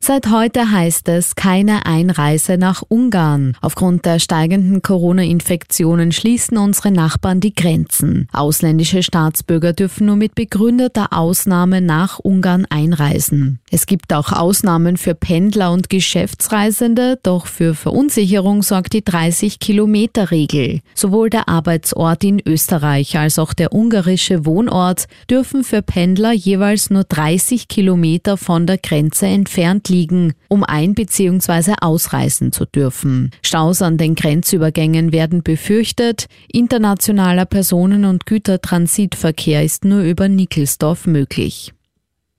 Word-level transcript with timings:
Seit 0.00 0.30
heute 0.30 0.70
heißt 0.70 1.08
es 1.08 1.34
keine 1.34 1.84
Einreise 1.84 2.56
nach 2.56 2.82
Ungarn. 2.88 3.56
Aufgrund 3.60 4.06
der 4.06 4.20
steigenden 4.20 4.80
Corona-Infektionen 4.80 6.12
schließen 6.12 6.56
unsere 6.56 6.92
Nachbarn 6.92 7.40
die 7.40 7.54
Grenzen. 7.54 8.28
Ausländische 8.32 9.02
Staatsbürger 9.02 9.72
dürfen 9.72 10.06
nur 10.06 10.16
mit 10.16 10.34
begründeter 10.34 11.12
Ausnahme 11.12 11.82
nach 11.82 12.20
Ungarn 12.20 12.64
einreisen. 12.70 13.58
Es 13.70 13.86
gibt 13.86 14.14
auch 14.14 14.32
Ausnahmen 14.32 14.96
für 14.96 15.14
Pendler 15.14 15.72
und 15.72 15.90
Geschäftsreisende, 15.90 17.18
doch 17.22 17.46
für 17.46 17.74
Verunsicherung 17.74 18.62
sorgt 18.62 18.94
die 18.94 19.02
30-Kilometer-Regel. 19.02 20.80
Sowohl 20.94 21.28
der 21.28 21.48
Arbeitsort 21.48 22.24
in 22.24 22.40
Österreich 22.46 23.18
als 23.18 23.38
auch 23.38 23.52
der 23.52 23.74
ungarische 23.74 24.46
Wohnort 24.46 25.06
dürfen 25.28 25.64
für 25.64 25.82
Pendler 25.82 26.32
jeweils 26.32 26.88
nur 26.88 27.04
30 27.04 27.68
Kilometer 27.68 28.36
von 28.36 28.66
der 28.66 28.78
Grenze 28.78 29.26
entfernt 29.26 29.87
liegen, 29.88 30.34
um 30.48 30.64
ein- 30.64 30.94
bzw. 30.94 31.74
ausreisen 31.80 32.52
zu 32.52 32.64
dürfen. 32.64 33.30
Staus 33.42 33.82
an 33.82 33.96
den 33.96 34.14
Grenzübergängen 34.14 35.12
werden 35.12 35.42
befürchtet. 35.42 36.26
Internationaler 36.52 37.44
Personen- 37.44 38.04
und 38.04 38.26
Gütertransitverkehr 38.26 39.64
ist 39.64 39.84
nur 39.84 40.02
über 40.02 40.28
Nickelsdorf 40.28 41.06
möglich. 41.06 41.72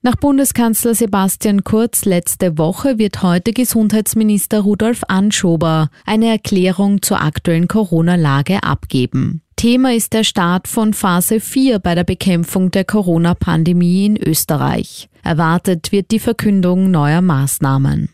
Nach 0.02 0.16
Bundeskanzler 0.16 0.94
Sebastian 0.94 1.62
Kurz 1.62 2.06
letzte 2.06 2.56
Woche 2.56 2.96
wird 2.96 3.22
heute 3.22 3.52
Gesundheitsminister 3.52 4.60
Rudolf 4.60 5.02
Anschober 5.08 5.90
eine 6.06 6.28
Erklärung 6.30 7.02
zur 7.02 7.20
aktuellen 7.20 7.68
Corona-Lage 7.68 8.62
abgeben. 8.62 9.42
Thema 9.56 9.92
ist 9.94 10.14
der 10.14 10.24
Start 10.24 10.68
von 10.68 10.94
Phase 10.94 11.38
4 11.38 11.80
bei 11.80 11.94
der 11.94 12.04
Bekämpfung 12.04 12.70
der 12.70 12.84
Corona-Pandemie 12.86 14.06
in 14.06 14.16
Österreich. 14.16 15.09
Erwartet 15.22 15.92
wird 15.92 16.10
die 16.10 16.18
Verkündung 16.18 16.90
neuer 16.90 17.20
Maßnahmen. 17.20 18.08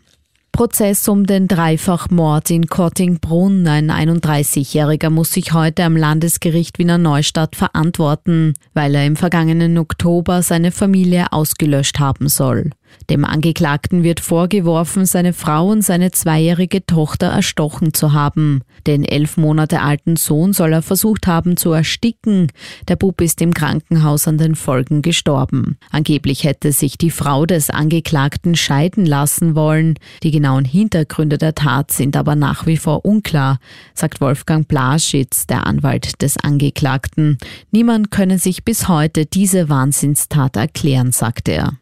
Prozess 0.57 1.07
um 1.07 1.27
den 1.27 1.49
Dreifachmord 1.49 2.51
in 2.51 2.67
Kottingbrunn. 2.67 3.69
Ein 3.69 3.91
31-Jähriger 3.91 5.11
muss 5.11 5.33
sich 5.33 5.53
heute 5.53 5.85
am 5.85 5.99
Landesgericht 5.99 6.79
Wiener 6.79 6.97
Neustadt 6.97 7.57
verantworten, 7.57 8.55
weil 8.73 8.95
er 8.95 9.05
im 9.05 9.17
vergangenen 9.17 9.77
Oktober 9.77 10.41
seine 10.41 10.73
Familie 10.73 11.31
ausgelöscht 11.31 11.99
haben 11.99 12.29
soll. 12.29 12.71
Dem 13.11 13.25
Angeklagten 13.25 14.03
wird 14.03 14.21
vorgeworfen, 14.21 15.07
seine 15.07 15.33
Frau 15.33 15.69
und 15.69 15.83
seine 15.83 16.11
zweijährige 16.11 16.85
Tochter 16.85 17.29
erstochen 17.29 17.95
zu 17.95 18.13
haben. 18.13 18.63
Den 18.87 19.05
elf 19.05 19.37
Monate 19.37 19.81
alten 19.81 20.17
Sohn 20.17 20.53
soll 20.53 20.73
er 20.73 20.83
versucht 20.83 21.27
haben 21.27 21.57
zu 21.57 21.73
ersticken. 21.73 22.51
Der 22.89 22.97
Bub 22.97 23.21
ist 23.21 23.41
im 23.41 23.55
Krankenhaus 23.55 24.27
an 24.27 24.39
den 24.39 24.55
Folgen 24.55 25.03
gestorben. 25.03 25.77
Angeblich 25.91 26.45
hätte 26.45 26.73
sich 26.73 26.99
die 26.99 27.11
Frau 27.11 27.47
des 27.47 27.71
Angeklagten 27.71 28.57
scheiden 28.57 29.07
lassen 29.07 29.55
wollen. 29.55 29.95
Die 30.23 30.31
genauen 30.31 30.65
Hintergründe 30.65 31.39
der 31.39 31.55
Tat 31.55 31.91
sind 31.93 32.17
aber 32.17 32.35
nach 32.35 32.67
wie 32.67 32.77
vor 32.77 33.05
unklar, 33.05 33.59
sagt 33.95 34.21
Wolfgang 34.21 34.67
Blaschitz, 34.67 35.47
der 35.47 35.67
Anwalt 35.67 36.23
des 36.23 36.37
Angeklagten. 36.39 37.39
Niemand 37.71 38.11
könne 38.11 38.39
sich 38.39 38.65
bis 38.65 38.89
heute 38.89 39.27
diese 39.27 39.69
Wahnsinnstat 39.69 40.57
erklären, 40.57 41.13
sagt 41.13 41.49
er. 41.49 41.75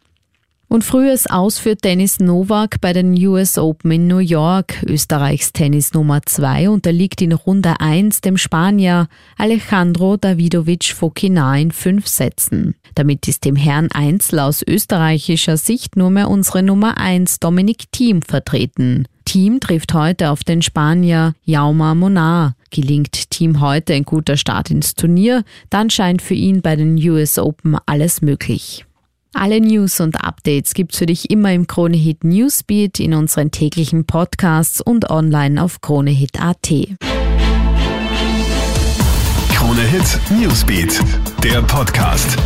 Und 0.69 0.83
frühes 0.83 1.27
Aus 1.29 1.59
für 1.59 1.77
Dennis 1.77 2.19
Novak 2.19 2.81
bei 2.81 2.93
den 2.93 3.15
US 3.27 3.59
Open 3.59 3.91
in 3.93 4.07
New 4.07 4.19
York. 4.19 4.83
Österreichs 4.87 5.53
Tennis 5.53 5.93
Nummer 5.93 6.23
2 6.25 6.69
unterliegt 6.71 7.23
in 7.23 7.33
Runde 7.33 7.81
1 7.81 8.23
dem 8.23 8.37
Spanier 8.37 9.09
Alejandro 9.37 10.17
Davidovic 10.17 10.93
Fokina 10.95 11.56
in 11.56 11.71
fünf 11.71 12.09
Sätzen. 12.09 12.75
Damit 12.94 13.28
ist 13.28 13.44
dem 13.44 13.56
Herrn 13.56 13.91
Einzel 13.93 14.41
aus 14.41 14.62
österreichischer 14.66 15.56
Sicht 15.56 15.97
nur 15.97 16.11
mehr 16.11 16.28
unsere 16.28 16.62
Nummer 16.62 16.99
1 16.99 17.41
Dominik 17.41 17.93
Thiem 17.93 18.22
vertreten. 18.22 19.06
Team 19.25 19.61
trifft 19.61 19.94
heute 19.94 20.31
auf 20.31 20.44
den 20.44 20.62
Spanier 20.62 21.34
Jauma 21.44 21.94
Monar. 21.94 22.56
Gelingt 22.71 23.31
Team 23.31 23.61
heute 23.61 23.94
ein 23.94 24.05
guter 24.05 24.37
Start 24.37 24.71
ins 24.71 24.94
Turnier, 24.94 25.44
dann 25.71 25.91
scheint 25.91 26.22
für 26.22 26.34
ihn 26.34 26.62
bei 26.62 26.75
den 26.75 26.97
US 27.09 27.38
Open 27.38 27.77
alles 27.87 28.22
möglich. 28.22 28.84
Alle 29.34 29.61
News 29.61 30.00
und 30.00 30.22
Updates 30.22 30.75
gibt's 30.75 30.99
für 30.99 31.06
dich 31.06 31.31
immer 31.31 31.53
im 31.53 31.67
Kronehit 31.67 32.22
Newsbeat, 32.22 33.00
in 33.00 33.15
unseren 33.15 33.50
täglichen 33.50 34.06
Podcasts 34.06 34.81
und 34.81 35.11
online 35.11 35.62
auf 35.62 35.81
kronehit.at. 35.81 36.71
Kronehit 39.53 40.21
Newsbeat, 40.31 41.00
der 41.43 41.62
Podcast. 41.62 42.39